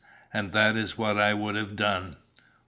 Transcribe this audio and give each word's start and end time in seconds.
And 0.33 0.51
that 0.53 0.75
is 0.75 0.97
what 0.97 1.19
I 1.19 1.35
would 1.35 1.53
have 1.53 1.75
done." 1.75 2.15